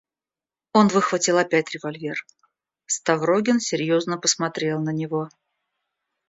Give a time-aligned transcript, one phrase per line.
[0.73, 2.25] Он выхватил опять револьвер;
[2.87, 5.29] Ставрогин серьезно посмотрел на него.